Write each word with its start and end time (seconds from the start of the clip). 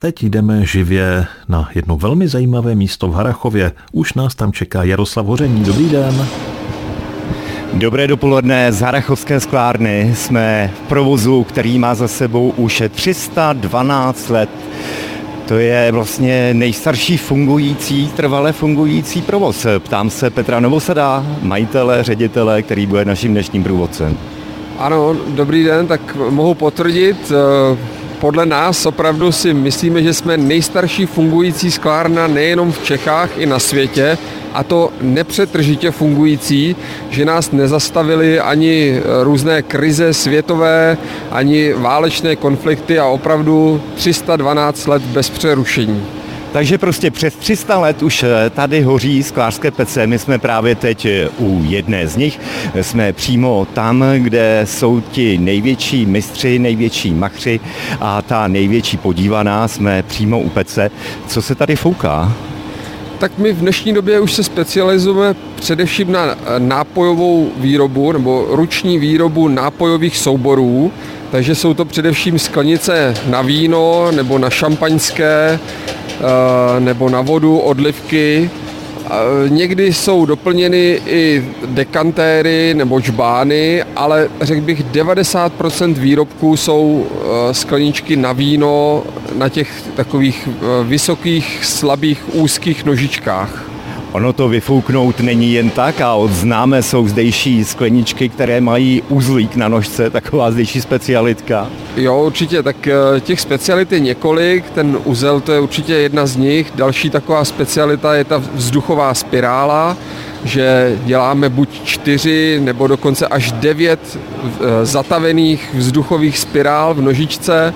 Teď 0.00 0.22
jdeme 0.22 0.66
živě 0.66 1.26
na 1.48 1.68
jedno 1.74 1.96
velmi 1.96 2.28
zajímavé 2.28 2.74
místo 2.74 3.08
v 3.08 3.14
Harachově. 3.14 3.72
Už 3.92 4.14
nás 4.14 4.34
tam 4.34 4.52
čeká 4.52 4.82
Jaroslav 4.84 5.26
Hoření. 5.26 5.64
Dobrý 5.64 5.88
den. 5.88 6.26
Dobré 7.72 8.06
dopoledne 8.06 8.72
z 8.72 8.80
Harachovské 8.80 9.40
sklárny. 9.40 10.12
Jsme 10.16 10.70
v 10.74 10.88
provozu, 10.88 11.44
který 11.44 11.78
má 11.78 11.94
za 11.94 12.08
sebou 12.08 12.50
už 12.56 12.82
312 12.90 14.28
let. 14.28 14.50
To 15.48 15.54
je 15.54 15.92
vlastně 15.92 16.54
nejstarší 16.54 17.16
fungující, 17.16 18.08
trvale 18.08 18.52
fungující 18.52 19.22
provoz. 19.22 19.66
Ptám 19.78 20.10
se 20.10 20.30
Petra 20.30 20.60
Novosada, 20.60 21.26
majitele, 21.42 22.04
ředitele, 22.04 22.62
který 22.62 22.86
bude 22.86 23.04
naším 23.04 23.32
dnešním 23.32 23.64
průvodcem. 23.64 24.16
Ano, 24.78 25.16
dobrý 25.28 25.64
den, 25.64 25.86
tak 25.86 26.16
mohu 26.30 26.54
potvrdit, 26.54 27.32
eh, 27.32 27.97
podle 28.20 28.46
nás 28.46 28.86
opravdu 28.86 29.32
si 29.32 29.54
myslíme, 29.54 30.02
že 30.02 30.14
jsme 30.14 30.36
nejstarší 30.36 31.06
fungující 31.06 31.70
sklárna 31.70 32.26
nejenom 32.26 32.72
v 32.72 32.84
Čechách 32.84 33.30
i 33.38 33.46
na 33.46 33.58
světě 33.58 34.18
a 34.54 34.62
to 34.62 34.90
nepřetržitě 35.00 35.90
fungující, 35.90 36.76
že 37.10 37.24
nás 37.24 37.50
nezastavili 37.52 38.40
ani 38.40 39.00
různé 39.22 39.62
krize 39.62 40.14
světové, 40.14 40.96
ani 41.30 41.72
válečné 41.72 42.36
konflikty 42.36 42.98
a 42.98 43.06
opravdu 43.06 43.82
312 43.94 44.86
let 44.86 45.02
bez 45.02 45.30
přerušení. 45.30 46.17
Takže 46.52 46.78
prostě 46.78 47.10
přes 47.10 47.34
300 47.34 47.78
let 47.78 48.02
už 48.02 48.22
eh, 48.22 48.50
tady 48.50 48.82
hoří 48.82 49.22
sklářské 49.22 49.70
pece. 49.70 50.06
My 50.06 50.18
jsme 50.18 50.38
právě 50.38 50.74
teď 50.74 51.04
eh, 51.04 51.28
u 51.38 51.64
jedné 51.64 52.08
z 52.08 52.16
nich. 52.16 52.40
Jsme 52.80 53.12
přímo 53.12 53.66
tam, 53.74 54.04
kde 54.16 54.62
jsou 54.64 55.00
ti 55.00 55.38
největší 55.38 56.06
mistři, 56.06 56.58
největší 56.58 57.14
machři 57.14 57.60
a 58.00 58.22
ta 58.22 58.48
největší 58.48 58.96
podívaná. 58.96 59.68
Jsme 59.68 60.02
přímo 60.02 60.40
u 60.40 60.48
pece. 60.48 60.90
Co 61.26 61.42
se 61.42 61.54
tady 61.54 61.76
fouká? 61.76 62.32
Tak 63.18 63.38
my 63.38 63.52
v 63.52 63.58
dnešní 63.58 63.92
době 63.92 64.20
už 64.20 64.32
se 64.32 64.44
specializujeme 64.44 65.34
především 65.54 66.12
na 66.12 66.36
nápojovou 66.58 67.52
výrobu 67.56 68.12
nebo 68.12 68.46
ruční 68.50 68.98
výrobu 68.98 69.48
nápojových 69.48 70.16
souborů. 70.16 70.92
Takže 71.30 71.54
jsou 71.54 71.74
to 71.74 71.84
především 71.84 72.38
sklenice 72.38 73.14
na 73.26 73.42
víno 73.42 74.12
nebo 74.12 74.38
na 74.38 74.50
šampaňské, 74.50 75.58
Eh, 75.58 76.07
nebo 76.78 77.08
na 77.08 77.20
vodu, 77.20 77.58
odlivky. 77.58 78.50
Eh, 79.10 79.48
někdy 79.48 79.92
jsou 79.92 80.26
doplněny 80.26 81.00
i 81.06 81.44
dekantéry 81.66 82.74
nebo 82.74 83.00
čbány, 83.00 83.84
ale 83.96 84.28
řekl 84.40 84.60
bych 84.60 84.84
90% 84.84 85.98
výrobků 85.98 86.56
jsou 86.56 87.06
eh, 87.10 87.54
skleničky 87.54 88.16
na 88.16 88.32
víno 88.32 89.02
na 89.34 89.48
těch 89.48 89.82
takových 89.96 90.48
vysokých, 90.84 91.64
slabých, 91.64 92.34
úzkých 92.34 92.84
nožičkách. 92.84 93.67
Ono 94.12 94.32
to 94.32 94.48
vyfouknout 94.48 95.20
není 95.20 95.52
jen 95.52 95.70
tak 95.70 96.00
a 96.00 96.14
od 96.14 96.30
známé 96.30 96.82
jsou 96.82 97.08
zdejší 97.08 97.64
skleničky, 97.64 98.28
které 98.28 98.60
mají 98.60 99.02
uzlík 99.08 99.56
na 99.56 99.68
nožce, 99.68 100.10
taková 100.10 100.50
zdejší 100.50 100.80
specialitka. 100.80 101.68
Jo, 101.96 102.22
určitě, 102.26 102.62
tak 102.62 102.86
eh, 102.86 103.20
těch 103.20 103.40
specialit 103.40 103.92
je 103.92 104.00
několik, 104.00 104.70
ten 104.70 104.98
uzel 105.04 105.40
to 105.40 105.52
je 105.52 105.60
určitě 105.60 105.94
jedna 105.94 106.26
z 106.26 106.36
nich. 106.36 106.72
Další 106.74 107.10
taková 107.10 107.44
specialita 107.44 108.14
je 108.14 108.24
ta 108.24 108.42
vzduchová 108.54 109.14
spirála, 109.14 109.96
že 110.44 110.96
děláme 111.04 111.48
buď 111.48 111.82
čtyři 111.84 112.60
nebo 112.64 112.86
dokonce 112.86 113.26
až 113.26 113.52
devět 113.52 114.18
eh, 114.18 114.86
zatavených 114.86 115.74
vzduchových 115.74 116.38
spirál 116.38 116.94
v 116.94 117.02
nožičce. 117.02 117.74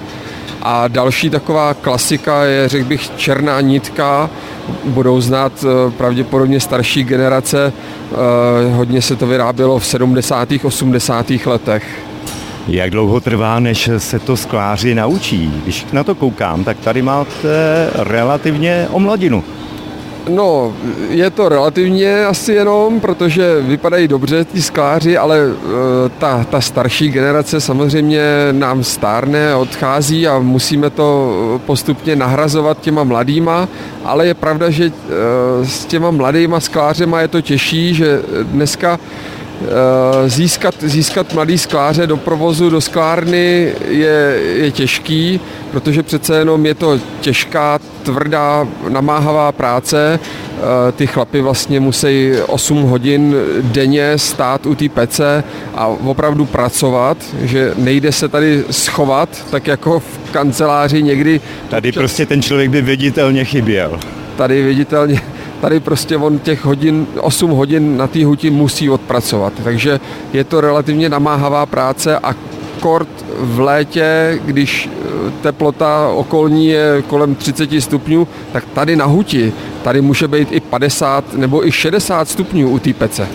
A 0.65 0.89
další 0.89 1.31
taková 1.31 1.75
klasika 1.75 2.45
je, 2.45 2.69
řekl 2.69 2.89
bych, 2.89 3.11
černá 3.17 3.61
nitka, 3.61 4.31
budou 4.85 5.21
znát 5.21 5.53
eh, 5.65 5.91
pravděpodobně 5.91 6.61
starší 6.61 7.05
generace. 7.05 7.73
Eh, 8.13 8.75
hodně 8.75 9.03
se 9.03 9.17
to 9.17 9.27
vyrábělo 9.27 9.79
v 9.79 9.87
70. 9.87 10.49
80. 10.63 11.31
letech. 11.47 11.85
Jak 12.69 12.91
dlouho 12.91 13.21
trvá, 13.21 13.61
než 13.61 13.91
se 13.99 14.19
to 14.19 14.37
skláři 14.37 14.95
naučí? 14.95 15.61
Když 15.63 15.87
na 15.93 16.05
to 16.05 16.15
koukám, 16.15 16.65
tak 16.65 16.79
tady 16.79 17.03
máte 17.03 17.89
relativně 17.95 18.89
omladinu. 18.91 19.45
No, 20.29 20.73
je 21.09 21.31
to 21.31 21.49
relativně 21.49 22.27
asi 22.27 22.53
jenom, 22.53 23.01
protože 23.01 23.61
vypadají 23.61 24.09
dobře 24.09 24.45
ti 24.45 24.63
skláři, 24.63 25.19
ale 25.19 25.39
e, 25.39 25.51
ta, 26.19 26.45
ta 26.51 26.61
starší 26.61 27.11
generace 27.11 27.61
samozřejmě 27.61 28.23
nám 28.53 28.85
stárne, 28.85 29.55
odchází 29.55 30.29
a 30.29 30.39
musíme 30.39 30.91
to 30.91 31.33
postupně 31.67 32.17
nahrazovat 32.17 32.81
těma 32.81 33.05
mladýma, 33.05 33.69
ale 34.05 34.27
je 34.27 34.35
pravda, 34.35 34.71
že 34.71 34.85
e, 34.85 34.91
s 35.67 35.85
těma 35.85 36.11
mladýma 36.11 36.61
sklářema 36.61 37.21
je 37.21 37.29
to 37.29 37.41
těžší, 37.41 37.95
že 37.95 38.23
dneska 38.43 38.99
Eh, 38.99 39.42
získat, 40.27 40.75
získat 40.81 41.35
mladý 41.35 41.59
skláře 41.59 42.07
do 42.07 42.17
provozu, 42.17 42.71
do 42.71 42.81
sklárny 42.81 43.73
je, 43.89 44.41
je 44.55 44.71
těžký, 44.71 45.41
protože 45.71 46.03
přece 46.03 46.39
jenom 46.39 46.67
je 46.67 46.75
to 46.75 46.99
těžká, 47.21 47.79
tvrdá, 48.03 48.69
namáhavá 48.89 49.53
práce. 49.53 50.19
Eh, 50.19 50.93
ty 50.93 51.07
chlapy 51.07 51.41
vlastně 51.41 51.81
musí 51.81 52.33
8 52.47 52.83
hodin 52.83 53.37
denně 53.61 54.19
stát 54.19 54.67
u 54.67 54.75
té 54.75 54.89
pece 54.89 55.45
a 55.75 55.87
opravdu 55.87 56.47
pracovat, 56.47 57.17
že 57.43 57.73
nejde 57.77 58.13
se 58.13 58.29
tady 58.29 58.65
schovat, 58.71 59.47
tak 59.51 59.67
jako 59.67 60.01
v 60.01 60.31
kanceláři 60.33 61.03
někdy. 61.03 61.41
Tady 61.69 61.93
prostě 61.93 62.27
ten 62.27 62.43
člověk 62.43 62.71
by 62.71 62.83
viditelně 62.83 63.45
chyběl. 63.45 64.01
Tady 64.37 64.63
viditelně 64.63 65.21
tady 65.63 65.81
prostě 65.81 66.17
on 66.17 66.39
těch 66.39 66.65
hodin, 66.65 67.07
8 67.21 67.51
hodin 67.51 67.97
na 67.97 68.07
té 68.07 68.25
huti 68.25 68.51
musí 68.51 68.91
odpracovat. 68.91 69.53
Takže 69.65 70.01
je 70.33 70.45
to 70.45 70.61
relativně 70.61 71.09
namáhavá 71.09 71.67
práce 71.67 72.19
a 72.19 72.35
kort 72.81 73.09
v 73.39 73.61
létě, 73.61 74.39
když 74.45 74.89
eh, 74.93 75.31
teplota 75.43 76.09
okolní 76.09 76.67
je 76.67 77.03
kolem 77.07 77.35
30 77.35 77.71
stupňů, 77.81 78.29
tak 78.53 78.65
tady 78.75 78.97
na 78.97 79.05
huti, 79.05 79.53
tady 79.83 80.01
může 80.01 80.29
být 80.29 80.49
i 80.51 80.61
50 80.61 81.35
nebo 81.35 81.67
i 81.67 81.73
60 81.73 82.29
stupňů 82.29 82.71
u 82.71 82.79
té 82.79 82.93
pece. 82.93 83.29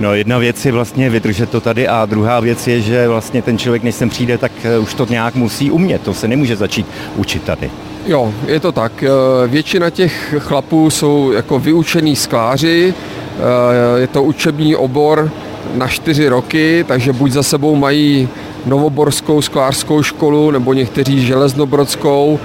No 0.00 0.14
jedna 0.14 0.38
věc 0.38 0.66
je 0.66 0.72
vlastně 0.72 1.10
vydržet 1.10 1.50
to 1.50 1.60
tady 1.60 1.88
a 1.88 2.06
druhá 2.06 2.40
věc 2.40 2.66
je, 2.66 2.80
že 2.80 3.08
vlastně 3.08 3.42
ten 3.42 3.58
člověk, 3.58 3.82
než 3.82 3.94
sem 3.94 4.10
přijde, 4.10 4.38
tak 4.38 4.52
eh, 4.64 4.78
už 4.78 4.94
to 4.94 5.06
nějak 5.10 5.34
musí 5.34 5.70
umět. 5.70 6.02
To 6.02 6.14
se 6.14 6.28
nemůže 6.28 6.56
začít 6.56 6.86
učit 7.16 7.42
tady. 7.42 7.70
Jo, 8.06 8.34
je 8.46 8.60
to 8.60 8.72
tak. 8.72 9.02
Eh, 9.02 9.08
většina 9.48 9.90
těch 9.90 10.34
chlapů 10.38 10.90
jsou 10.90 11.32
jako 11.32 11.58
vyučení 11.58 12.16
skláři, 12.16 12.94
eh, 12.94 14.00
je 14.00 14.06
to 14.06 14.22
učební 14.22 14.76
obor 14.76 15.30
na 15.74 15.88
čtyři 15.88 16.28
roky, 16.28 16.84
takže 16.88 17.12
buď 17.12 17.30
za 17.32 17.42
sebou 17.42 17.76
mají 17.76 18.28
novoborskou 18.66 19.42
sklářskou 19.42 20.02
školu 20.02 20.50
nebo 20.50 20.72
někteří 20.72 21.26
železnobrodskou, 21.26 22.38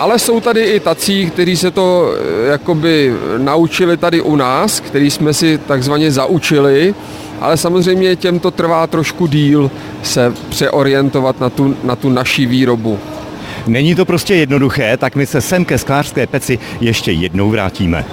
ale 0.00 0.18
jsou 0.18 0.40
tady 0.40 0.64
i 0.64 0.80
tací, 0.80 1.30
kteří 1.30 1.56
se 1.56 1.70
to 1.70 2.12
eh, 2.14 2.46
jakoby 2.48 3.14
naučili 3.38 3.96
tady 3.96 4.20
u 4.20 4.36
nás, 4.36 4.80
který 4.80 5.10
jsme 5.10 5.34
si 5.34 5.58
takzvaně 5.58 6.12
zaučili, 6.12 6.94
ale 7.40 7.56
samozřejmě 7.56 8.16
těm 8.16 8.38
to 8.38 8.50
trvá 8.50 8.86
trošku 8.86 9.26
díl 9.26 9.70
se 10.02 10.32
přeorientovat 10.48 11.40
na 11.40 11.50
tu, 11.50 11.76
na 11.84 11.96
tu 11.96 12.08
naší 12.08 12.46
výrobu. 12.46 12.98
Není 13.66 13.94
to 13.94 14.04
prostě 14.04 14.34
jednoduché, 14.34 14.96
tak 14.96 15.16
my 15.16 15.26
se 15.26 15.40
sem 15.40 15.64
ke 15.64 15.78
sklářské 15.78 16.26
peci 16.26 16.58
ještě 16.80 17.12
jednou 17.12 17.50
vrátíme. 17.50 18.04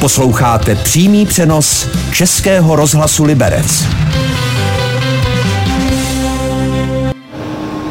Posloucháte 0.00 0.74
přímý 0.74 1.26
přenos 1.26 1.88
Českého 2.12 2.76
rozhlasu 2.76 3.24
Liberec. 3.24 4.01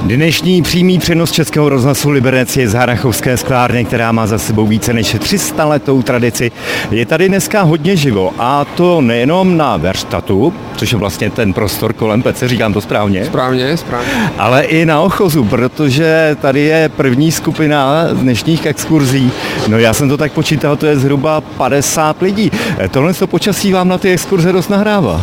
Dnešní 0.02 0.62
přímý 0.62 1.00
přenos 1.00 1.32
Českého 1.32 1.70
rozhlasu 1.70 2.10
Liberec 2.10 2.58
je 2.58 2.70
z 2.70 2.74
Harachovské 2.74 3.38
sklárny, 3.38 3.86
která 3.86 4.12
má 4.12 4.28
za 4.28 4.38
sebou 4.38 4.68
více 4.68 4.94
než 4.94 5.16
300 5.20 5.66
letou 5.66 6.02
tradici. 6.02 6.52
Je 6.92 7.06
tady 7.06 7.30
dneska 7.30 7.62
hodně 7.62 7.96
živo 7.96 8.34
a 8.40 8.66
to 8.66 9.02
nejenom 9.02 9.58
na 9.58 9.78
Verstatu, 9.78 10.54
což 10.76 10.92
je 10.92 10.98
vlastně 10.98 11.30
ten 11.30 11.54
prostor 11.54 11.94
kolem 11.94 12.22
pece, 12.22 12.48
říkám 12.48 12.74
to 12.74 12.82
správně? 12.82 13.26
Správně, 13.26 13.78
správně. 13.78 14.12
Ale 14.38 14.64
i 14.64 14.86
na 14.86 15.02
Ochozu, 15.02 15.44
protože 15.44 16.38
tady 16.42 16.62
je 16.62 16.90
první 16.90 17.32
skupina 17.32 18.08
dnešních 18.14 18.66
exkurzí. 18.66 19.32
No 19.68 19.80
já 19.80 19.94
jsem 19.94 20.10
to 20.10 20.18
tak 20.18 20.32
počítal, 20.32 20.76
to 20.76 20.86
je 20.86 20.98
zhruba 20.98 21.42
50 21.42 22.22
lidí. 22.22 22.52
Tohle 22.92 23.14
to 23.14 23.28
počasí 23.28 23.74
vám 23.74 23.88
na 23.88 23.98
ty 23.98 24.12
exkurze 24.12 24.52
dost 24.52 24.70
nahrává. 24.70 25.22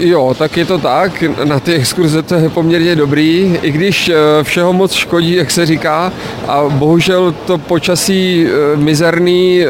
Jo, 0.00 0.34
tak 0.38 0.56
je 0.56 0.64
to 0.64 0.78
tak. 0.78 1.24
Na 1.44 1.60
ty 1.60 1.74
exkurze 1.74 2.22
to 2.22 2.34
je 2.34 2.50
poměrně 2.50 2.96
dobrý, 2.96 3.58
i 3.62 3.70
když 3.70 4.08
eh, 4.08 4.14
všeho 4.42 4.72
moc 4.72 4.92
škodí, 4.92 5.34
jak 5.34 5.50
se 5.50 5.66
říká. 5.66 6.12
A 6.48 6.62
bohužel 6.68 7.34
to 7.46 7.58
počasí 7.58 8.46
eh, 8.46 8.76
mizerný 8.76 9.62
eh, 9.62 9.68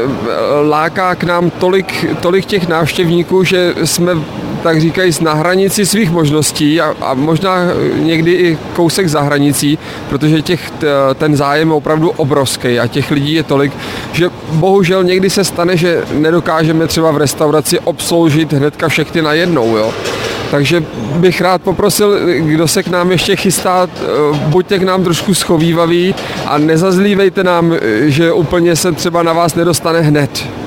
láká 0.68 1.14
k 1.14 1.24
nám 1.24 1.50
tolik, 1.50 2.06
tolik 2.20 2.44
těch 2.44 2.68
návštěvníků, 2.68 3.44
že 3.44 3.74
jsme 3.84 4.12
tak 4.66 4.80
říkají, 4.80 5.12
na 5.20 5.34
hranici 5.34 5.86
svých 5.86 6.10
možností 6.10 6.80
a, 6.80 6.94
a 7.00 7.14
možná 7.14 7.58
někdy 7.94 8.32
i 8.32 8.58
kousek 8.74 9.08
za 9.08 9.20
hranicí, 9.20 9.78
protože 10.08 10.42
těch, 10.42 10.72
ten 11.14 11.36
zájem 11.36 11.68
je 11.68 11.74
opravdu 11.74 12.10
obrovský 12.10 12.78
a 12.78 12.86
těch 12.86 13.10
lidí 13.10 13.32
je 13.32 13.42
tolik, 13.42 13.72
že 14.12 14.30
bohužel 14.52 15.04
někdy 15.04 15.30
se 15.30 15.44
stane, 15.44 15.76
že 15.76 16.02
nedokážeme 16.12 16.86
třeba 16.86 17.10
v 17.10 17.16
restauraci 17.16 17.78
obsloužit 17.78 18.52
hnedka 18.52 18.88
všechny 18.88 19.22
najednou. 19.22 19.76
Jo. 19.76 19.94
Takže 20.50 20.84
bych 21.16 21.40
rád 21.40 21.62
poprosil, 21.62 22.18
kdo 22.38 22.68
se 22.68 22.82
k 22.82 22.88
nám 22.88 23.10
ještě 23.10 23.36
chystá, 23.36 23.86
eh, 23.86 24.06
buďte 24.46 24.78
k 24.78 24.82
nám 24.82 25.04
trošku 25.04 25.34
schovývaví 25.34 26.14
a 26.46 26.58
nezazlívejte 26.58 27.44
nám, 27.44 27.72
eh, 27.72 27.78
že 28.10 28.32
úplně 28.32 28.76
se 28.76 28.92
třeba 28.92 29.22
na 29.22 29.32
vás 29.32 29.54
nedostane 29.54 30.00
hned 30.00 30.65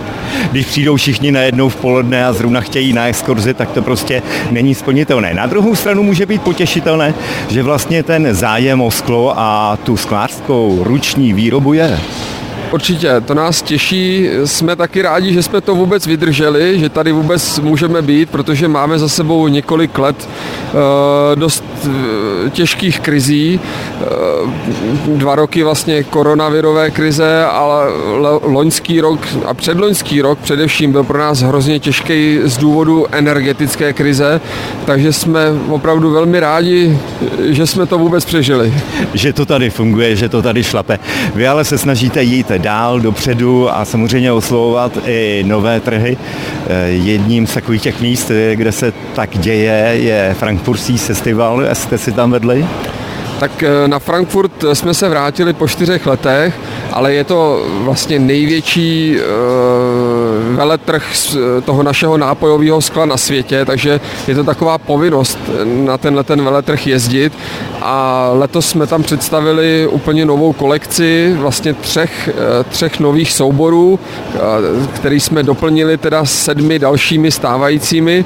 když 0.52 0.66
přijdou 0.66 0.96
všichni 0.96 1.32
najednou 1.32 1.70
v 1.70 1.76
poledne 1.76 2.26
a 2.26 2.34
zrovna 2.34 2.62
chtějí 2.62 2.94
na 2.94 3.08
exkurzi, 3.08 3.54
tak 3.54 3.72
to 3.72 3.82
prostě 3.82 4.22
není 4.52 4.76
splnitelné. 4.76 5.34
Na 5.34 5.46
druhou 5.46 5.76
stranu 5.76 6.04
může 6.04 6.26
být 6.26 6.42
potěšitelné, 6.42 7.14
že 7.50 7.64
vlastně 7.64 8.04
ten 8.04 8.36
zájem 8.36 8.82
o 8.82 8.92
sklo 8.92 9.34
a 9.40 9.78
tu 9.84 9.98
sklářskou 9.98 10.80
ruční 10.84 11.34
výrobu 11.34 11.74
je. 11.74 12.00
Určitě, 12.71 13.21
to 13.25 13.33
nás 13.33 13.62
těší. 13.62 14.30
Jsme 14.45 14.75
taky 14.75 15.01
rádi, 15.01 15.33
že 15.33 15.44
jsme 15.44 15.62
to 15.62 15.75
vůbec 15.75 16.07
vydrželi, 16.07 16.80
že 16.80 16.89
tady 16.89 17.12
vůbec 17.12 17.60
můžeme 17.60 18.01
být, 18.01 18.30
protože 18.30 18.68
máme 18.68 19.00
za 19.00 19.10
sebou 19.10 19.48
několik 19.48 19.98
let 19.98 20.30
eh, 20.30 21.36
dost 21.36 21.63
eh, 21.86 22.50
těžkých 22.50 23.00
krizí. 23.00 23.60
Eh, 23.60 24.06
dva 25.07 25.36
roky 25.36 25.63
vlastně 25.63 26.04
koronavirové 26.04 26.92
krize, 26.92 27.45
ale 27.45 27.86
loňský 28.42 29.01
rok 29.01 29.19
a 29.45 29.54
předloňský 29.54 30.21
rok 30.21 30.39
především 30.39 30.92
byl 30.92 31.04
pro 31.04 31.19
nás 31.19 31.42
hrozně 31.42 31.80
těžký 31.80 32.39
z 32.44 32.57
důvodu 32.57 33.06
energetické 33.12 33.94
krize, 33.94 34.42
takže 34.86 35.13
jsme 35.13 35.42
opravdu 35.69 36.12
velmi 36.12 36.39
rádi, 36.39 37.00
že 37.50 37.68
jsme 37.68 37.86
to 37.86 37.98
vůbec 37.98 38.25
přežili. 38.25 38.74
Že 39.13 39.33
to 39.33 39.45
tady 39.45 39.69
funguje, 39.69 40.16
že 40.16 40.30
to 40.30 40.42
tady 40.42 40.63
šlape. 40.63 41.00
Vy 41.36 41.48
ale 41.48 41.66
se 41.66 41.77
snažíte 41.77 42.24
jít 42.24 42.51
dál 42.60 43.00
dopředu 43.00 43.76
a 43.76 43.86
samozřejmě 43.86 44.32
oslovovat 44.32 44.98
i 45.06 45.44
nové 45.48 45.80
trhy. 45.80 46.18
Eh, 46.68 46.88
jedním 46.90 47.48
z 47.48 47.54
takových 47.54 47.82
těch 47.82 48.02
míst, 48.02 48.32
kde 48.54 48.72
se 48.72 48.94
tak 49.16 49.38
děje, 49.38 49.92
je 49.94 50.36
Frankfurtský 50.40 50.98
festival. 50.98 51.64
Jste 51.74 51.98
si 51.98 52.12
tam 52.12 52.32
vedli? 52.32 52.66
Tak 53.40 53.64
eh, 53.64 53.88
na 53.88 54.00
Frankfurt 54.00 54.52
jsme 54.74 54.94
se 54.94 55.10
vrátili 55.10 55.54
po 55.54 55.68
čtyřech 55.68 56.08
letech, 56.08 56.54
ale 56.94 57.14
je 57.14 57.24
to 57.24 57.66
vlastně 57.70 58.20
největší 58.20 59.18
eh, 59.18 59.24
veletrh 60.56 61.04
toho 61.66 61.84
našeho 61.84 62.18
nápojového 62.18 62.82
skla 62.82 63.06
na 63.06 63.18
světě, 63.18 63.66
takže 63.66 64.00
je 64.28 64.36
to 64.36 64.44
taková 64.44 64.78
povinnost 64.78 65.40
na 65.64 65.98
tenhle 65.98 66.24
ten 66.24 66.44
veletrh 66.44 66.88
jezdit. 66.88 67.34
A 67.82 68.30
letos 68.34 68.70
jsme 68.70 68.88
tam 68.88 69.04
představili 69.04 69.88
úplně 69.92 70.26
novou 70.26 70.54
kolekci 70.54 71.36
vlastně 71.38 71.74
třech, 71.74 72.30
eh, 72.30 72.64
třech 72.64 73.00
nových 73.00 73.32
souborů, 73.32 74.00
který 74.94 75.20
jsme 75.20 75.44
doplnili 75.44 75.98
teda 75.98 76.26
sedmi 76.26 76.80
dalšími 76.80 77.32
stávajícími. 77.32 78.26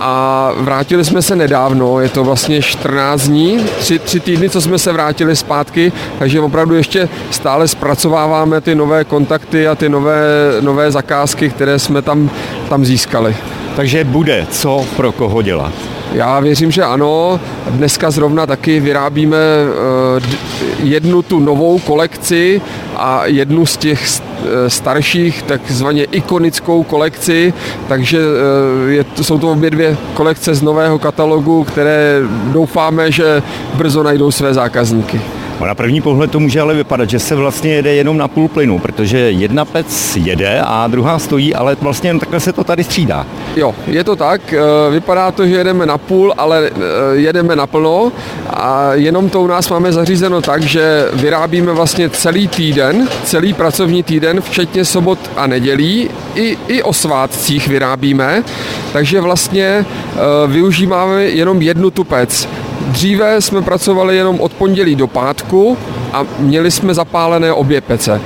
A 0.00 0.52
vrátili 0.56 1.04
jsme 1.04 1.22
se 1.22 1.36
nedávno, 1.36 2.00
je 2.00 2.08
to 2.08 2.24
vlastně 2.24 2.62
14 2.62 3.22
dní, 3.22 3.66
tři, 3.78 3.98
tři 3.98 4.20
týdny 4.20 4.49
co 4.50 4.60
jsme 4.60 4.78
se 4.78 4.92
vrátili 4.92 5.36
zpátky, 5.36 5.92
takže 6.18 6.40
opravdu 6.40 6.74
ještě 6.74 7.08
stále 7.30 7.68
zpracováváme 7.68 8.60
ty 8.60 8.74
nové 8.74 9.04
kontakty 9.04 9.68
a 9.68 9.74
ty 9.74 9.88
nové, 9.88 10.22
nové 10.60 10.90
zakázky, 10.90 11.50
které 11.50 11.78
jsme 11.78 12.02
tam, 12.02 12.30
tam 12.68 12.84
získali. 12.84 13.36
Takže 13.76 14.04
bude 14.04 14.46
co 14.50 14.84
pro 14.96 15.12
koho 15.12 15.42
dělat. 15.42 15.72
Já 16.12 16.40
věřím, 16.40 16.70
že 16.70 16.82
ano. 16.82 17.40
Dneska 17.70 18.10
zrovna 18.10 18.46
taky 18.46 18.80
vyrábíme 18.80 19.36
eh, 19.36 20.36
jednu 20.82 21.22
tu 21.22 21.40
novou 21.40 21.78
kolekci 21.78 22.60
a 22.96 23.26
jednu 23.26 23.66
z 23.66 23.76
těch 23.76 24.06
eh, 24.06 24.70
starších, 24.70 25.42
takzvaně 25.42 26.04
ikonickou 26.04 26.82
kolekci, 26.82 27.52
takže 27.88 28.18
eh, 28.18 28.90
je, 28.90 29.04
jsou 29.22 29.38
to 29.38 29.50
obě 29.52 29.70
dvě 29.70 29.96
kolekce 30.14 30.54
z 30.54 30.62
nového 30.62 30.98
katalogu, 30.98 31.64
které 31.64 32.20
doufáme, 32.52 33.12
že 33.12 33.42
brzo 33.74 34.02
najdou 34.02 34.30
své 34.30 34.54
zákazníky. 34.54 35.20
Na 35.66 35.74
první 35.74 36.00
pohled 36.00 36.30
to 36.30 36.40
může 36.40 36.60
ale 36.60 36.74
vypadat, 36.74 37.10
že 37.10 37.18
se 37.18 37.34
vlastně 37.34 37.70
jede 37.70 37.94
jenom 37.94 38.16
na 38.16 38.28
půl 38.28 38.48
plynu, 38.48 38.78
protože 38.78 39.18
jedna 39.18 39.64
pec 39.64 40.16
jede 40.16 40.60
a 40.66 40.86
druhá 40.86 41.18
stojí, 41.18 41.54
ale 41.54 41.76
vlastně 41.80 42.18
takhle 42.18 42.40
se 42.40 42.52
to 42.52 42.64
tady 42.64 42.84
střídá. 42.84 43.26
Jo, 43.56 43.74
je 43.86 44.04
to 44.04 44.16
tak. 44.16 44.52
Eh, 44.52 44.90
vypadá 44.90 45.30
to, 45.30 45.46
že 45.46 45.54
jedeme 45.54 45.86
na 45.86 45.98
půl, 45.98 46.34
ale 46.38 46.70
eh, 46.70 46.80
jedeme 47.12 47.56
naplno 47.56 48.12
a 48.50 48.94
jenom 48.94 49.30
to 49.30 49.40
u 49.40 49.46
nás 49.46 49.70
máme 49.70 49.92
zařízeno 49.92 50.40
tak, 50.40 50.62
že 50.62 51.08
vyrábíme 51.12 51.72
vlastně 51.72 52.10
celý 52.10 52.48
týden, 52.48 53.08
celý 53.24 53.52
pracovní 53.52 54.02
týden, 54.02 54.40
včetně 54.40 54.84
sobot 54.84 55.18
a 55.36 55.46
nedělí, 55.46 56.10
i, 56.34 56.58
i 56.68 56.82
o 56.82 56.92
svátcích 56.92 57.68
vyrábíme, 57.68 58.44
takže 58.92 59.20
vlastně 59.20 59.64
eh, 59.64 60.18
využíváme 60.46 61.22
jenom 61.24 61.62
jednu 61.62 61.90
tu 61.90 62.04
pec. 62.04 62.48
Dříve 62.80 63.40
jsme 63.40 63.62
pracovali 63.62 64.16
jenom 64.16 64.40
od 64.40 64.52
pondělí 64.52 64.96
do 64.96 65.06
pátku 65.06 65.76
a 66.12 66.24
měli 66.38 66.70
jsme 66.70 66.94
zapálené 66.94 67.52
obě 67.52 67.80
pece. 67.80 68.20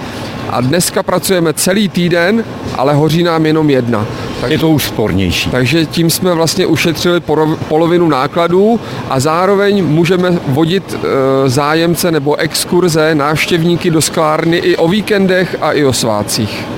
A 0.50 0.60
dneska 0.60 1.02
pracujeme 1.02 1.52
celý 1.52 1.88
týden, 1.88 2.44
ale 2.78 2.94
hoří 2.94 3.22
nám 3.22 3.46
jenom 3.46 3.70
jedna. 3.70 4.06
Tak 4.40 4.50
je 4.50 4.58
to 4.58 4.68
už 4.68 4.84
spornější. 4.84 5.50
Takže 5.50 5.86
tím 5.86 6.10
jsme 6.10 6.34
vlastně 6.34 6.66
ušetřili 6.66 7.22
polovinu 7.68 8.08
nákladů 8.08 8.80
a 9.10 9.20
zároveň 9.20 9.84
můžeme 9.84 10.38
vodit 10.48 10.94
e, 10.94 11.48
zájemce 11.48 12.10
nebo 12.10 12.36
exkurze, 12.36 13.14
návštěvníky 13.14 13.90
do 13.90 14.02
sklárny 14.02 14.56
i 14.56 14.76
o 14.76 14.88
víkendech 14.88 15.56
a 15.60 15.72
i 15.72 15.84
o 15.84 15.92
svácích. 15.92 16.73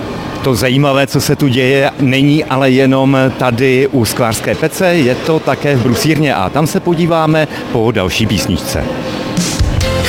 To 0.46 0.54
zajímavé, 0.54 1.06
co 1.06 1.20
se 1.20 1.36
tu 1.36 1.48
děje, 1.48 1.90
není 2.00 2.44
ale 2.44 2.70
jenom 2.70 3.18
tady 3.38 3.88
u 3.92 4.04
Sklářské 4.04 4.54
pece, 4.54 4.86
je 4.86 5.14
to 5.14 5.40
také 5.40 5.76
v 5.76 5.82
Brusírně 5.82 6.34
a 6.34 6.50
tam 6.50 6.66
se 6.66 6.80
podíváme 6.80 7.48
po 7.72 7.90
další 7.90 8.26
písničce. 8.26 8.84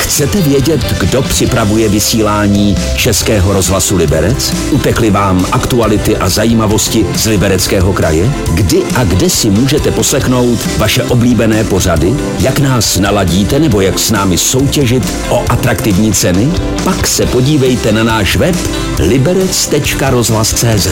Chcete 0.08 0.42
vědět, 0.42 0.96
kdo 1.00 1.22
připravuje 1.22 1.90
vysílání 1.90 2.76
Českého 2.96 3.54
rozhlasu 3.54 3.96
Liberec? 3.96 4.54
Utekli 4.72 5.10
vám 5.10 5.46
aktuality 5.52 6.18
a 6.18 6.30
zajímavosti 6.30 7.06
z 7.16 7.26
Libereckého 7.26 7.94
kraje? 7.94 8.34
Kdy 8.54 8.84
a 8.96 9.04
kde 9.04 9.30
si 9.30 9.50
můžete 9.50 9.92
poslechnout 9.92 10.60
vaše 10.78 11.04
oblíbené 11.04 11.64
pořady? 11.64 12.14
Jak 12.40 12.60
nás 12.60 12.98
naladíte 12.98 13.60
nebo 13.60 13.82
jak 13.82 14.00
s 14.00 14.12
námi 14.12 14.38
soutěžit 14.38 15.14
o 15.30 15.46
atraktivní 15.50 16.14
ceny? 16.14 16.50
Pak 16.84 17.08
se 17.08 17.26
podívejte 17.26 17.92
na 17.92 18.04
náš 18.04 18.36
web 18.36 18.56
liberec.rozhlas.cz 19.00 20.88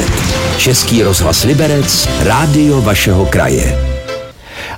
Český 0.57 1.03
rozhlas 1.03 1.43
Liberec, 1.43 2.07
rádio 2.19 2.81
vašeho 2.81 3.25
kraje. 3.25 3.94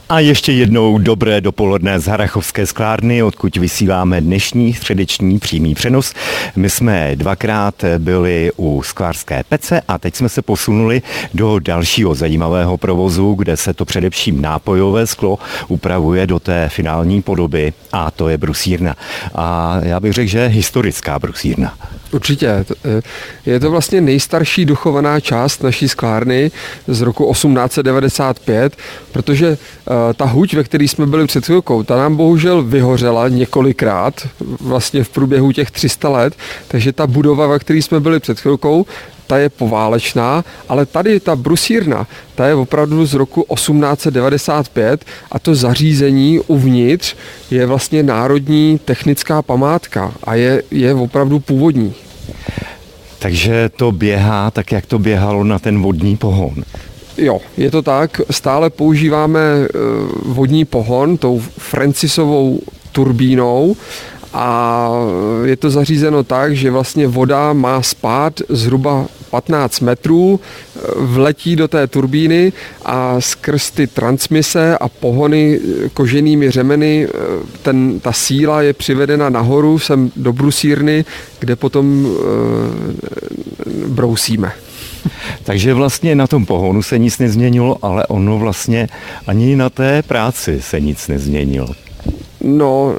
A 0.09 0.19
ještě 0.19 0.51
jednou 0.51 0.97
dobré 0.97 1.41
dopoledne 1.41 1.99
z 1.99 2.07
Harachovské 2.07 2.65
sklárny, 2.65 3.23
odkud 3.23 3.57
vysíláme 3.57 4.21
dnešní 4.21 4.73
středeční 4.73 5.39
přímý 5.39 5.75
přenos. 5.75 6.13
My 6.55 6.69
jsme 6.69 7.11
dvakrát 7.15 7.85
byli 7.97 8.51
u 8.57 8.83
sklářské 8.83 9.43
pece 9.49 9.81
a 9.87 9.97
teď 9.97 10.15
jsme 10.15 10.29
se 10.29 10.41
posunuli 10.41 11.01
do 11.33 11.59
dalšího 11.59 12.15
zajímavého 12.15 12.77
provozu, 12.77 13.33
kde 13.33 13.57
se 13.57 13.73
to 13.73 13.85
především 13.85 14.41
nápojové 14.41 15.07
sklo 15.07 15.39
upravuje 15.67 16.27
do 16.27 16.39
té 16.39 16.69
finální 16.69 17.21
podoby 17.21 17.73
a 17.91 18.11
to 18.11 18.29
je 18.29 18.37
brusírna. 18.37 18.95
A 19.35 19.77
já 19.83 19.99
bych 19.99 20.13
řekl, 20.13 20.29
že 20.29 20.47
historická 20.47 21.19
brusírna. 21.19 21.77
Určitě. 22.11 22.47
E, 22.47 22.65
je 23.45 23.59
to 23.59 23.71
vlastně 23.71 24.01
nejstarší 24.01 24.65
dochovaná 24.65 25.19
část 25.19 25.63
naší 25.63 25.89
sklárny 25.89 26.51
z 26.87 27.01
roku 27.01 27.31
1895, 27.31 28.77
protože 29.11 29.47
e, 29.47 29.57
ta 30.13 30.25
huť, 30.25 30.53
ve 30.53 30.63
které 30.63 30.83
jsme 30.83 31.05
byli 31.05 31.27
před 31.27 31.45
chvilkou, 31.45 31.83
ta 31.83 31.97
nám 31.97 32.15
bohužel 32.15 32.63
vyhořela 32.63 33.27
několikrát, 33.27 34.27
vlastně 34.61 35.03
v 35.03 35.09
průběhu 35.09 35.51
těch 35.51 35.71
300 35.71 36.09
let, 36.09 36.33
takže 36.67 36.93
ta 36.93 37.07
budova, 37.07 37.47
ve 37.47 37.59
které 37.59 37.79
jsme 37.79 37.99
byli 37.99 38.19
před 38.19 38.39
chvilkou, 38.39 38.85
ta 39.27 39.38
je 39.38 39.50
poválečná, 39.50 40.46
ale 40.69 40.86
tady 40.86 41.19
ta 41.19 41.36
brusírna, 41.36 42.07
ta 42.36 42.48
je 42.48 42.55
opravdu 42.55 43.05
z 43.05 43.13
roku 43.13 43.46
1895 43.53 45.05
a 45.31 45.39
to 45.39 45.55
zařízení 45.55 46.39
uvnitř 46.39 47.15
je 47.51 47.65
vlastně 47.65 48.03
národní 48.03 48.79
technická 48.86 49.41
památka 49.41 50.13
a 50.24 50.36
je, 50.36 50.63
je 50.72 50.93
opravdu 50.93 51.39
původní. 51.39 51.93
Takže 53.19 53.69
to 53.75 53.91
běhá 53.91 54.51
tak, 54.51 54.72
jak 54.72 54.86
to 54.86 55.00
běhalo 55.00 55.43
na 55.43 55.60
ten 55.60 55.81
vodní 55.81 56.17
pohon. 56.17 56.63
Jo, 57.17 57.39
je 57.57 57.72
to 57.72 57.81
tak. 57.81 58.22
Stále 58.31 58.69
používáme 58.69 59.39
eh, 59.39 59.67
vodní 60.25 60.65
pohon 60.65 61.17
tou 61.17 61.41
Francisovou 61.57 62.60
turbínou 62.91 63.75
a 64.34 64.89
je 65.46 65.57
to 65.57 65.69
zařízeno 65.69 66.24
tak, 66.24 66.55
že 66.55 66.72
vlastně 66.72 67.07
voda 67.07 67.53
má 67.53 67.81
spát 67.81 68.41
zhruba 68.50 69.05
15 69.29 69.79
metrů, 69.79 70.39
vletí 70.96 71.55
do 71.55 71.67
té 71.67 71.88
turbíny 71.88 72.53
a 72.86 73.22
skrz 73.22 73.72
ty 73.72 73.88
transmise 73.88 74.77
a 74.77 74.89
pohony 74.89 75.60
koženými 75.93 76.51
řemeny 76.51 77.07
ten, 77.62 78.00
ta 78.00 78.12
síla 78.12 78.62
je 78.62 78.74
přivedena 78.74 79.29
nahoru 79.29 79.79
sem 79.79 80.12
do 80.15 80.34
brusírny, 80.34 81.05
kde 81.39 81.55
potom 81.55 82.07
e, 82.07 83.88
brousíme. 83.88 84.51
Takže 85.43 85.74
vlastně 85.74 86.15
na 86.15 86.27
tom 86.27 86.46
pohonu 86.46 86.84
se 86.84 86.98
nic 86.98 87.17
nezměnilo, 87.17 87.77
ale 87.81 88.07
ono 88.07 88.38
vlastně 88.38 88.88
ani 89.27 89.55
na 89.55 89.69
té 89.69 90.01
práci 90.01 90.62
se 90.62 90.79
nic 90.79 91.07
nezměnilo. 91.07 91.67
No, 92.41 92.96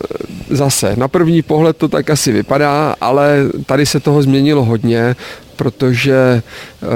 zase, 0.50 0.96
na 0.96 1.08
první 1.08 1.42
pohled 1.42 1.76
to 1.76 1.88
tak 1.88 2.10
asi 2.10 2.32
vypadá, 2.32 2.94
ale 3.00 3.38
tady 3.66 3.86
se 3.86 4.00
toho 4.00 4.22
změnilo 4.22 4.64
hodně, 4.64 5.16
protože 5.58 6.42
eh, 6.82 6.86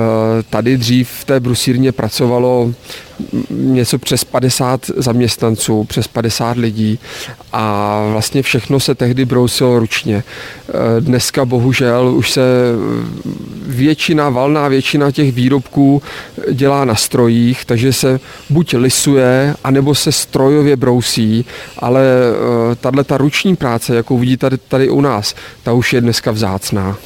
tady 0.50 0.76
dřív 0.76 1.09
v 1.09 1.25
té 1.25 1.40
brusírně 1.40 1.92
pracovalo 1.92 2.75
něco 3.50 3.99
přes 3.99 4.25
50 4.25 4.87
zaměstnanců, 4.97 5.85
přes 5.85 6.09
50 6.09 6.57
lidí 6.57 6.99
a 7.52 7.99
vlastně 8.12 8.42
všechno 8.42 8.81
se 8.81 8.95
tehdy 8.95 9.25
brousilo 9.25 9.78
ručně. 9.78 10.25
Eh, 10.69 11.00
dneska 11.00 11.45
bohužel 11.45 12.14
už 12.16 12.31
se 12.31 12.42
většina, 13.66 14.28
valná 14.28 14.69
většina 14.69 15.11
těch 15.11 15.33
výrobků 15.33 16.02
dělá 16.52 16.85
na 16.85 16.95
strojích, 16.95 17.64
takže 17.64 17.92
se 17.92 18.21
buď 18.50 18.75
lisuje, 18.75 19.54
anebo 19.64 19.95
se 19.95 20.12
strojově 20.12 20.76
brousí, 20.76 21.45
ale 21.78 22.02
eh, 22.02 22.75
tahle 22.75 23.04
ta 23.04 23.16
ruční 23.16 23.57
práce, 23.57 23.97
jakou 23.97 24.19
vidíte 24.19 24.40
tady, 24.40 24.59
tady 24.69 24.90
u 24.90 25.00
nás, 25.00 25.35
ta 25.62 25.73
už 25.73 25.92
je 25.92 26.00
dneska 26.00 26.31
vzácná. 26.31 26.97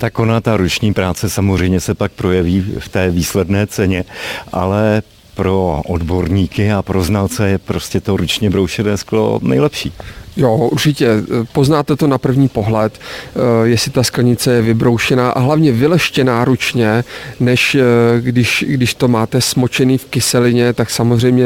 Tak 0.00 0.18
ona, 0.18 0.40
ta 0.40 0.56
ruční 0.56 0.94
práce 0.94 1.30
samozřejmě 1.30 1.80
se 1.80 1.94
pak 1.94 2.12
projeví 2.12 2.60
v 2.78 2.88
té 2.88 3.10
výsledné 3.10 3.66
ceně, 3.66 4.04
ale 4.52 5.02
pro 5.34 5.82
odborníky 5.86 6.72
a 6.72 6.82
pro 6.82 7.02
znalce 7.02 7.48
je 7.48 7.58
prostě 7.58 8.00
to 8.00 8.16
ručně 8.16 8.50
broušené 8.50 8.96
sklo 8.96 9.40
nejlepší. 9.42 9.92
Jo, 10.36 10.56
určitě. 10.56 11.08
Poznáte 11.52 11.96
to 11.96 12.06
na 12.06 12.18
první 12.18 12.48
pohled, 12.48 12.98
eh, 12.98 13.68
jestli 13.68 13.90
ta 13.90 14.02
sklenice 14.02 14.52
je 14.52 14.62
vybroušená 14.62 15.30
a 15.30 15.40
hlavně 15.40 15.72
vyleštěná 15.72 16.44
ručně, 16.44 17.04
než 17.40 17.74
eh, 17.74 18.20
když, 18.20 18.64
když 18.68 18.94
to 18.94 19.08
máte 19.08 19.40
smočený 19.40 19.98
v 19.98 20.04
kyselině, 20.04 20.72
tak 20.72 20.90
samozřejmě 20.90 21.44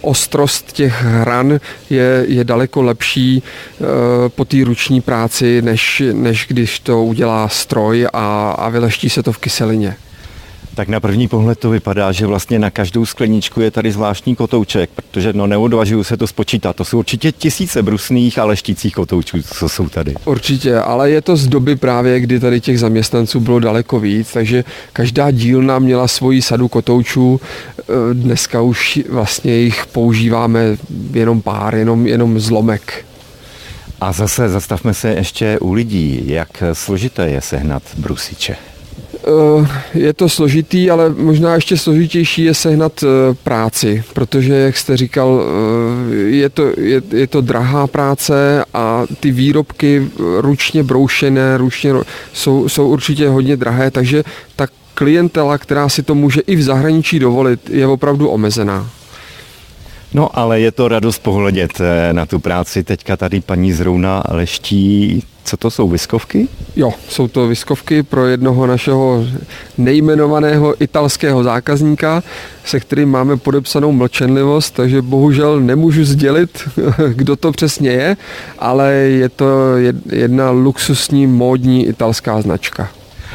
ostrost 0.00 0.72
těch 0.72 1.02
hran 1.02 1.60
je, 1.90 2.24
je 2.28 2.44
daleko 2.44 2.82
lepší 2.82 3.42
eh, 3.42 3.84
po 4.28 4.44
té 4.44 4.64
ruční 4.64 5.00
práci, 5.00 5.62
než, 5.62 6.02
než 6.12 6.46
když 6.48 6.80
to 6.80 7.04
udělá 7.04 7.48
stroj 7.48 8.06
a, 8.12 8.50
a 8.50 8.68
vyleští 8.68 9.10
se 9.10 9.22
to 9.22 9.32
v 9.32 9.38
kyselině. 9.38 9.96
Tak 10.76 10.88
na 10.88 11.00
první 11.00 11.28
pohled 11.28 11.58
to 11.58 11.70
vypadá, 11.70 12.12
že 12.12 12.26
vlastně 12.26 12.58
na 12.58 12.70
každou 12.70 13.06
skleničku 13.06 13.60
je 13.60 13.70
tady 13.70 13.92
zvláštní 13.92 14.36
kotouček, 14.36 14.90
protože 14.94 15.32
no 15.32 15.46
neodvažuju 15.46 16.04
se 16.04 16.16
to 16.16 16.26
spočítat. 16.26 16.76
To 16.76 16.84
jsou 16.84 16.98
určitě 16.98 17.32
tisíce 17.32 17.82
brusných 17.82 18.38
a 18.38 18.44
leštících 18.44 18.94
kotoučů, 18.94 19.42
co 19.42 19.68
jsou 19.68 19.88
tady. 19.88 20.14
Určitě, 20.24 20.78
ale 20.78 21.10
je 21.10 21.22
to 21.22 21.36
z 21.36 21.48
doby 21.48 21.76
právě, 21.76 22.20
kdy 22.20 22.40
tady 22.40 22.60
těch 22.60 22.80
zaměstnanců 22.80 23.40
bylo 23.40 23.60
daleko 23.60 24.00
víc, 24.00 24.32
takže 24.32 24.64
každá 24.92 25.30
dílna 25.30 25.78
měla 25.78 26.08
svoji 26.08 26.42
sadu 26.42 26.68
kotoučů. 26.68 27.40
E, 27.40 27.82
dneska 28.14 28.60
už 28.60 29.00
vlastně 29.08 29.56
jich 29.56 29.86
používáme 29.86 30.76
jenom 31.12 31.42
pár, 31.42 31.74
jenom, 31.74 32.06
jenom 32.06 32.40
zlomek. 32.40 33.04
A 34.00 34.12
zase 34.12 34.48
zastavme 34.48 34.94
se 34.94 35.08
ještě 35.08 35.58
u 35.58 35.72
lidí, 35.72 36.22
jak 36.24 36.62
složité 36.72 37.28
je 37.28 37.40
sehnat 37.40 37.82
brusiče. 37.96 38.56
Eh, 39.26 39.66
je 39.94 40.12
to 40.12 40.28
složitý, 40.28 40.90
ale 40.90 41.10
možná 41.10 41.54
ještě 41.54 41.76
složitější 41.76 42.44
je 42.44 42.54
sehnat 42.54 42.92
eh, 43.02 43.34
práci, 43.34 44.04
protože, 44.12 44.54
jak 44.54 44.76
jste 44.76 44.96
říkal, 44.96 45.42
eh, 45.42 46.14
je 46.14 46.48
to, 46.48 46.62
je, 46.76 47.02
je 47.10 47.26
to 47.26 47.40
drahá 47.40 47.86
práce 47.86 48.64
a 48.74 49.02
ty 49.20 49.30
výrobky 49.30 50.10
ručně 50.38 50.82
broušené, 50.82 51.58
ručně 51.58 51.92
jsou, 52.32 52.68
jsou 52.68 52.88
určitě 52.88 53.28
hodně 53.28 53.56
drahé, 53.56 53.90
takže 53.90 54.24
ta 54.56 54.66
klientela, 54.94 55.58
která 55.58 55.88
si 55.88 56.02
to 56.02 56.14
může 56.14 56.40
i 56.40 56.56
v 56.56 56.62
zahraničí 56.62 57.18
dovolit, 57.18 57.70
je 57.70 57.86
opravdu 57.86 58.28
omezená. 58.28 58.90
No 60.14 60.38
ale 60.38 60.60
je 60.60 60.72
to 60.72 60.88
radost 60.88 61.18
pohledět 61.18 61.80
na 62.12 62.26
tu 62.26 62.38
práci. 62.38 62.84
Teďka 62.84 63.16
tady 63.16 63.40
paní 63.40 63.72
Zrouna 63.72 64.22
leští 64.28 65.22
co 65.46 65.56
to 65.56 65.70
jsou 65.70 65.88
viskovky? 65.88 66.48
Jo, 66.76 66.92
jsou 67.08 67.28
to 67.28 67.48
viskovky 67.48 68.02
pro 68.02 68.26
jednoho 68.26 68.66
našeho 68.66 69.24
nejmenovaného 69.78 70.82
italského 70.82 71.44
zákazníka, 71.44 72.22
se 72.64 72.80
kterým 72.80 73.10
máme 73.10 73.36
podepsanou 73.36 73.92
mlčenlivost, 73.92 74.74
takže 74.74 75.02
bohužel 75.02 75.60
nemůžu 75.60 76.04
sdělit, 76.04 76.68
kdo 77.14 77.36
to 77.36 77.52
přesně 77.52 77.90
je, 77.90 78.16
ale 78.58 78.92
je 78.92 79.28
to 79.28 79.46
jedna 80.12 80.50
luxusní 80.50 81.26
módní 81.26 81.86
italská 81.86 82.40
značka 82.40 82.90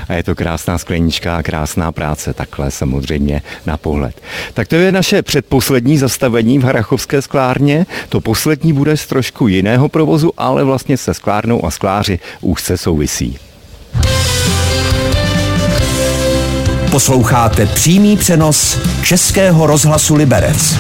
a 0.09 0.13
je 0.13 0.23
to 0.23 0.35
krásná 0.35 0.77
sklenička 0.77 1.37
a 1.37 1.43
krásná 1.43 1.91
práce, 1.91 2.33
takhle 2.33 2.71
samozřejmě 2.71 3.41
na 3.65 3.77
pohled. 3.77 4.21
Tak 4.53 4.67
to 4.67 4.75
je 4.75 4.91
naše 4.91 5.21
předposlední 5.21 5.97
zastavení 5.97 6.59
v 6.59 6.63
Harachovské 6.63 7.21
sklárně. 7.21 7.85
To 8.09 8.21
poslední 8.21 8.73
bude 8.73 8.97
z 8.97 9.05
trošku 9.05 9.47
jiného 9.47 9.89
provozu, 9.89 10.31
ale 10.37 10.63
vlastně 10.63 10.97
se 10.97 11.13
sklárnou 11.13 11.65
a 11.65 11.71
skláři 11.71 12.19
úzce 12.41 12.77
souvisí. 12.77 13.37
Posloucháte 16.91 17.65
přímý 17.65 18.17
přenos 18.17 18.79
Českého 19.03 19.67
rozhlasu 19.67 20.15
Liberec. 20.15 20.77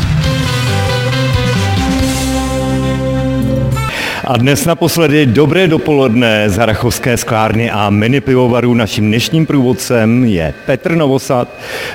A 4.31 4.37
dnes 4.37 4.63
naposledy 4.65 5.25
dobré 5.25 5.67
dopoledne 5.67 6.47
z 6.47 6.55
Harachovské 6.55 7.19
sklárny 7.19 7.67
a 7.71 7.89
mini 7.89 8.21
pivovaru. 8.23 8.73
Naším 8.73 9.07
dnešním 9.11 9.45
průvodcem 9.45 10.23
je 10.23 10.53
Petr 10.65 10.95
Novosad, 10.95 11.47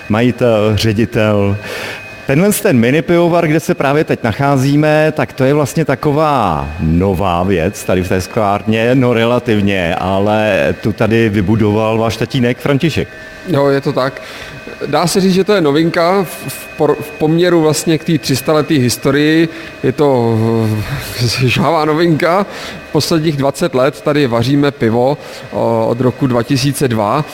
majitel, 0.08 0.76
ředitel. 0.76 1.56
Tenhle 2.26 2.52
ten 2.52 2.78
mini 2.78 3.02
pivovar, 3.02 3.48
kde 3.48 3.60
se 3.60 3.74
právě 3.74 4.04
teď 4.04 4.22
nacházíme, 4.22 5.12
tak 5.16 5.32
to 5.32 5.44
je 5.44 5.54
vlastně 5.54 5.84
taková 5.84 6.68
nová 6.80 7.42
věc 7.42 7.84
tady 7.84 8.02
v 8.02 8.08
té 8.08 8.20
sklárně, 8.20 8.94
no 8.94 9.12
relativně, 9.12 9.94
ale 9.94 10.74
tu 10.80 10.92
tady 10.92 11.28
vybudoval 11.28 11.98
váš 11.98 12.16
tatínek 12.16 12.58
František. 12.58 13.08
Jo, 13.48 13.66
je 13.66 13.80
to 13.80 13.92
tak. 13.92 14.22
Dá 14.86 15.06
se 15.06 15.20
říct, 15.20 15.34
že 15.34 15.44
to 15.44 15.52
je 15.52 15.60
novinka 15.60 16.24
v, 16.24 17.10
poměru 17.18 17.60
vlastně 17.60 17.98
k 17.98 18.04
té 18.04 18.18
300 18.18 18.52
letý 18.52 18.78
historii. 18.78 19.48
Je 19.82 19.92
to 19.92 20.38
eh, 21.24 21.26
žhavá 21.46 21.84
novinka. 21.84 22.46
Posledních 22.92 23.36
20 23.36 23.74
let 23.74 24.00
tady 24.00 24.26
vaříme 24.26 24.70
pivo 24.70 25.18
od 25.86 26.00
roku 26.00 26.26
2002 26.26 27.24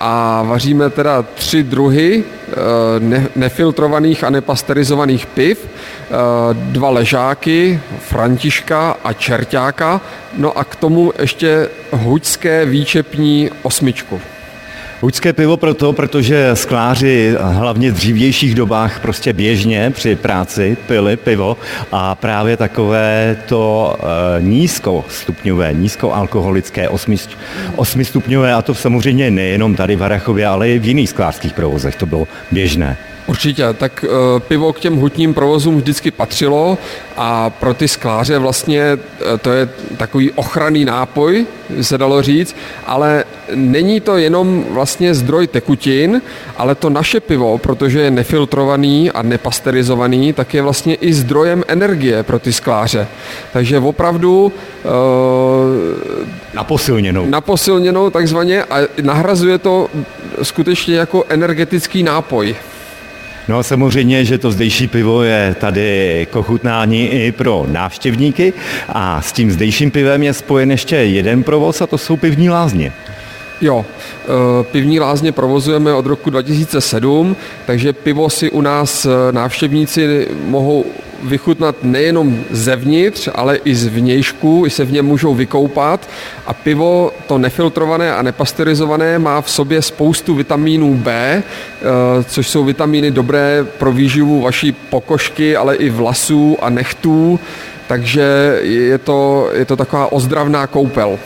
a 0.00 0.42
vaříme 0.42 0.90
teda 0.90 1.22
tři 1.22 1.62
druhy 1.62 2.24
eh, 2.24 2.54
ne, 2.98 3.26
nefiltrovaných 3.36 4.24
a 4.24 4.30
nepasterizovaných 4.30 5.26
piv, 5.26 5.66
eh, 5.66 6.14
dva 6.52 6.90
ležáky, 6.90 7.80
Františka 7.98 8.96
a 9.04 9.12
Čertáka, 9.12 10.00
no 10.36 10.58
a 10.58 10.64
k 10.64 10.76
tomu 10.76 11.12
ještě 11.18 11.68
huďské 11.92 12.64
výčepní 12.64 13.50
osmičku. 13.62 14.20
Huďské 15.00 15.32
pivo 15.32 15.56
proto, 15.56 15.92
protože 15.92 16.50
skláři 16.54 17.36
hlavně 17.40 17.90
v 17.90 17.94
dřívějších 17.94 18.54
dobách 18.54 19.00
prostě 19.00 19.32
běžně 19.32 19.90
při 19.90 20.16
práci 20.16 20.76
pili 20.86 21.16
pivo 21.16 21.56
a 21.92 22.14
právě 22.14 22.56
takové 22.56 23.36
to 23.46 23.96
e, 24.38 24.42
nízkostupňové, 24.42 25.74
nízkoalkoholické 25.74 26.88
osmistupňové 27.76 28.54
a 28.54 28.62
to 28.62 28.74
samozřejmě 28.74 29.30
nejenom 29.30 29.76
tady 29.76 29.96
v 29.96 30.00
Harachově, 30.00 30.46
ale 30.46 30.70
i 30.70 30.78
v 30.78 30.84
jiných 30.84 31.10
sklářských 31.10 31.52
provozech 31.52 31.96
to 31.96 32.06
bylo 32.06 32.28
běžné. 32.52 32.96
Určitě, 33.28 33.64
tak 33.78 34.04
eh, 34.04 34.40
pivo 34.40 34.72
k 34.72 34.80
těm 34.80 34.96
hutním 34.96 35.34
provozům 35.34 35.76
vždycky 35.76 36.10
patřilo 36.10 36.78
a 37.16 37.50
pro 37.50 37.74
ty 37.74 37.88
skláře 37.88 38.38
vlastně 38.38 38.82
eh, 38.82 39.38
to 39.38 39.52
je 39.52 39.68
takový 39.96 40.30
ochranný 40.30 40.84
nápoj, 40.84 41.46
se 41.80 41.98
dalo 41.98 42.22
říct, 42.22 42.56
ale 42.86 43.24
není 43.54 44.00
to 44.00 44.16
jenom 44.16 44.64
vlastně 44.70 45.14
zdroj 45.14 45.46
tekutin, 45.46 46.22
ale 46.56 46.74
to 46.74 46.90
naše 46.90 47.20
pivo, 47.20 47.58
protože 47.58 48.00
je 48.00 48.10
nefiltrovaný 48.10 49.10
a 49.10 49.22
nepasterizovaný, 49.22 50.32
tak 50.32 50.54
je 50.54 50.62
vlastně 50.62 50.94
i 50.94 51.12
zdrojem 51.12 51.64
energie 51.68 52.22
pro 52.22 52.38
ty 52.38 52.52
skláře. 52.52 53.06
Takže 53.52 53.78
opravdu 53.78 54.52
uh, 54.84 54.92
na 56.54 56.64
posilněnou. 56.64 57.26
Na 57.26 57.40
posilněnou 57.40 58.10
takzvaně 58.10 58.64
a 58.64 58.76
nahrazuje 59.02 59.58
to 59.58 59.88
skutečně 60.42 60.96
jako 60.96 61.24
energetický 61.28 62.02
nápoj. 62.02 62.56
No 63.48 63.58
a 63.58 63.62
samozřejmě, 63.62 64.24
že 64.24 64.38
to 64.38 64.52
zdejší 64.52 64.86
pivo 64.86 65.22
je 65.22 65.56
tady 65.60 66.26
kochutnání 66.30 67.08
i 67.08 67.32
pro 67.32 67.66
návštěvníky 67.68 68.52
a 68.88 69.22
s 69.22 69.32
tím 69.32 69.50
zdejším 69.50 69.90
pivem 69.90 70.22
je 70.22 70.34
spojen 70.34 70.70
ještě 70.70 70.96
jeden 70.96 71.42
provoz 71.42 71.80
a 71.80 71.86
to 71.86 71.98
jsou 71.98 72.16
pivní 72.16 72.50
lázně. 72.50 72.92
Jo, 73.60 73.86
eh, 73.86 74.28
pivní 74.62 75.00
lázně 75.00 75.32
provozujeme 75.32 75.94
od 75.94 76.06
roku 76.06 76.30
2007, 76.30 77.36
takže 77.66 77.92
pivo 77.92 78.30
si 78.30 78.50
u 78.50 78.60
nás 78.60 79.06
eh, 79.06 79.32
návštěvníci 79.32 80.28
mohou 80.44 80.84
vychutnat 81.22 81.76
nejenom 81.82 82.44
zevnitř, 82.50 83.28
ale 83.34 83.56
i 83.56 83.74
z 83.74 83.86
vnějšku, 83.86 84.62
i 84.66 84.70
se 84.70 84.84
v 84.84 84.92
něm 84.92 85.06
můžou 85.06 85.34
vykoupat 85.34 86.08
a 86.46 86.52
pivo, 86.52 87.12
to 87.26 87.38
nefiltrované 87.38 88.14
a 88.14 88.22
nepasterizované, 88.22 89.18
má 89.18 89.40
v 89.40 89.50
sobě 89.50 89.82
spoustu 89.82 90.34
vitamínů 90.34 90.94
B, 90.94 91.42
eh, 91.42 91.84
což 92.24 92.48
jsou 92.48 92.64
vitamíny 92.64 93.10
dobré 93.10 93.66
pro 93.78 93.92
výživu 93.92 94.40
vaší 94.40 94.72
pokožky, 94.72 95.56
ale 95.56 95.76
i 95.76 95.90
vlasů 95.90 96.56
a 96.60 96.70
nechtů, 96.70 97.40
takže 97.86 98.58
je 98.62 98.98
to, 98.98 99.50
je 99.52 99.64
to 99.64 99.76
taková 99.76 100.12
ozdravná 100.12 100.66
koupel. 100.66 101.18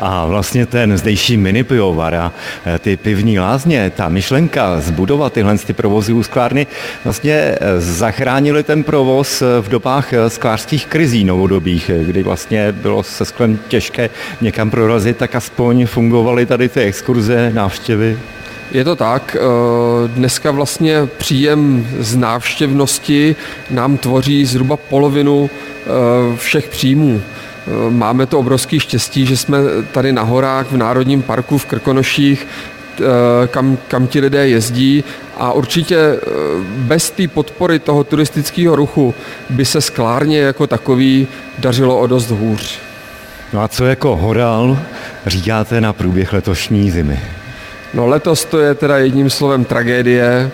A 0.00 0.26
vlastně 0.26 0.66
ten 0.66 0.98
zdejší 0.98 1.36
mini 1.36 1.64
pivovar 1.64 2.14
a 2.14 2.32
e, 2.66 2.78
ty 2.78 2.96
pivní 2.96 3.38
lázně, 3.38 3.92
ta 3.96 4.08
myšlenka 4.08 4.80
zbudovat 4.80 5.32
tyhle 5.32 5.58
ty 5.58 5.72
provozy 5.72 6.12
u 6.12 6.22
sklárny, 6.22 6.66
vlastně 7.04 7.34
e, 7.34 7.56
zachránili 7.78 8.62
ten 8.62 8.82
provoz 8.82 9.42
e, 9.42 9.60
v 9.60 9.68
dobách 9.68 10.12
sklářských 10.28 10.86
krizí 10.86 11.24
novodobých, 11.24 11.90
kdy 12.02 12.22
vlastně 12.22 12.72
bylo 12.72 13.02
se 13.02 13.24
sklem 13.24 13.58
těžké 13.68 14.10
někam 14.40 14.70
prorazit, 14.70 15.16
tak 15.16 15.34
aspoň 15.34 15.86
fungovaly 15.86 16.46
tady 16.46 16.68
ty 16.68 16.80
exkurze, 16.80 17.50
návštěvy. 17.54 18.18
Je 18.72 18.84
to 18.84 18.96
tak. 18.96 19.36
Dneska 20.06 20.50
vlastně 20.50 21.06
příjem 21.16 21.88
z 21.98 22.16
návštěvnosti 22.16 23.36
nám 23.70 23.96
tvoří 23.98 24.44
zhruba 24.44 24.76
polovinu 24.76 25.50
všech 26.36 26.68
příjmů. 26.68 27.22
Máme 27.88 28.26
to 28.26 28.38
obrovský 28.38 28.80
štěstí, 28.80 29.26
že 29.26 29.36
jsme 29.36 29.58
tady 29.92 30.12
na 30.12 30.22
horách 30.22 30.66
v 30.70 30.76
Národním 30.76 31.22
parku 31.22 31.58
v 31.58 31.66
Krkonoších, 31.66 32.46
eh, 33.00 33.04
kam, 33.46 33.78
kam 33.88 34.06
ti 34.06 34.20
lidé 34.20 34.48
jezdí 34.48 35.04
a 35.36 35.52
určitě 35.52 35.96
eh, 35.96 36.20
bez 36.64 37.10
té 37.10 37.28
podpory 37.28 37.78
toho 37.78 38.04
turistického 38.04 38.76
ruchu 38.76 39.14
by 39.50 39.64
se 39.64 39.80
sklárně 39.80 40.38
jako 40.38 40.66
takový 40.66 41.28
dařilo 41.58 41.98
o 41.98 42.06
dost 42.06 42.30
hůř. 42.30 42.78
No 43.52 43.62
a 43.62 43.68
co 43.68 43.84
jako 43.84 44.16
horal 44.16 44.78
říkáte 45.26 45.80
na 45.80 45.92
průběh 45.92 46.32
letošní 46.32 46.90
zimy? 46.90 47.20
No 47.94 48.06
letos 48.06 48.44
to 48.44 48.58
je 48.58 48.74
teda 48.74 48.98
jedním 48.98 49.30
slovem 49.30 49.64
tragédie. 49.64 50.50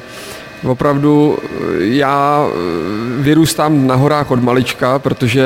Opravdu 0.64 1.38
eh, 1.42 1.49
já 1.78 2.47
eh, 2.47 3.23
vyrůstám 3.23 3.87
na 3.87 3.94
horách 3.94 4.30
od 4.30 4.42
malička, 4.42 4.99
protože 4.99 5.44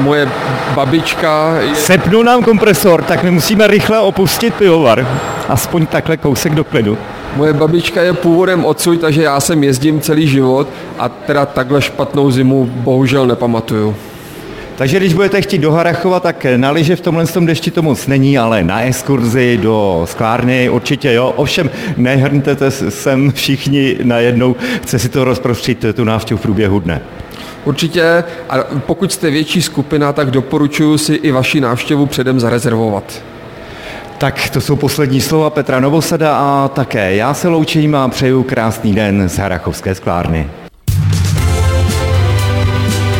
moje 0.00 0.28
babička... 0.74 1.58
Je... 1.60 1.74
Sepnu 1.74 2.22
nám 2.22 2.44
kompresor, 2.44 3.02
tak 3.02 3.22
my 3.22 3.30
musíme 3.30 3.66
rychle 3.66 4.00
opustit 4.00 4.54
pivovar. 4.54 5.06
Aspoň 5.48 5.86
takhle 5.86 6.16
kousek 6.16 6.54
do 6.54 6.64
klidu. 6.64 6.98
Moje 7.36 7.52
babička 7.52 8.02
je 8.02 8.12
původem 8.12 8.64
odsud, 8.64 9.00
takže 9.00 9.22
já 9.22 9.40
jsem 9.40 9.64
jezdím 9.64 10.00
celý 10.00 10.28
život 10.28 10.68
a 10.98 11.08
teda 11.08 11.46
takhle 11.46 11.82
špatnou 11.82 12.30
zimu 12.30 12.70
bohužel 12.72 13.26
nepamatuju. 13.26 13.96
Takže 14.78 14.96
když 14.96 15.14
budete 15.14 15.42
chtít 15.42 15.58
do 15.58 15.72
Harachova, 15.72 16.20
tak 16.20 16.46
na 16.56 16.70
liže 16.70 16.96
v 16.96 17.00
tomhle 17.00 17.26
tom 17.26 17.46
dešti 17.46 17.70
to 17.70 17.82
moc 17.82 18.06
není, 18.06 18.38
ale 18.38 18.64
na 18.64 18.82
exkurzi 18.82 19.58
do 19.62 20.02
sklárny 20.10 20.68
určitě 20.70 21.12
jo. 21.12 21.32
Ovšem 21.36 21.70
nehrnete 21.96 22.70
sem 22.70 23.32
všichni 23.32 23.96
najednou, 24.02 24.56
chce 24.82 24.98
si 24.98 25.08
to 25.08 25.24
rozprostřít 25.24 25.84
tu 25.94 26.04
návštěvu 26.04 26.38
v 26.38 26.42
průběhu 26.42 26.80
dne. 26.80 27.00
Určitě 27.64 28.24
a 28.50 28.56
pokud 28.86 29.12
jste 29.12 29.30
větší 29.30 29.62
skupina, 29.62 30.12
tak 30.12 30.30
doporučuji 30.30 30.98
si 30.98 31.14
i 31.14 31.30
vaši 31.30 31.60
návštěvu 31.60 32.06
předem 32.06 32.40
zarezervovat. 32.40 33.22
Tak 34.18 34.50
to 34.50 34.60
jsou 34.60 34.76
poslední 34.76 35.20
slova 35.20 35.50
Petra 35.50 35.80
Novosada 35.80 36.38
a 36.38 36.68
také 36.68 37.14
já 37.14 37.34
se 37.34 37.48
loučím 37.48 37.94
a 37.94 38.08
přeju 38.08 38.42
krásný 38.42 38.94
den 38.94 39.28
z 39.28 39.38
Harachovské 39.38 39.94
sklárny. 39.94 40.50